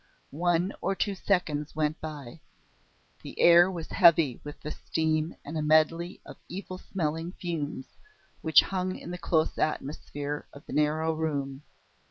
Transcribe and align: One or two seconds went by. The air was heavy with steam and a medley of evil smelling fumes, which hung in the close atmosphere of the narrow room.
One 0.31 0.73
or 0.81 0.95
two 0.95 1.13
seconds 1.13 1.75
went 1.75 2.01
by. 2.01 2.41
The 3.21 3.39
air 3.39 3.69
was 3.69 3.89
heavy 3.91 4.41
with 4.43 4.55
steam 4.73 5.35
and 5.45 5.55
a 5.55 5.61
medley 5.61 6.19
of 6.25 6.37
evil 6.49 6.79
smelling 6.79 7.33
fumes, 7.33 7.97
which 8.41 8.61
hung 8.61 8.95
in 8.97 9.11
the 9.11 9.19
close 9.19 9.59
atmosphere 9.59 10.47
of 10.53 10.65
the 10.65 10.73
narrow 10.73 11.13
room. 11.13 11.61